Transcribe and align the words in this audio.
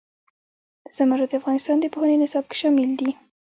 زمرد 0.95 1.27
د 1.31 1.33
افغانستان 1.41 1.77
د 1.79 1.85
پوهنې 1.93 2.15
نصاب 2.21 2.45
کې 2.49 2.55
شامل 2.61 2.89
دي. 2.99 3.11